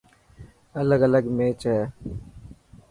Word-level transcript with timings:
الگ 0.79 1.01
الگ 1.07 1.25
ميچ 1.37 1.61
هي. 1.71 1.81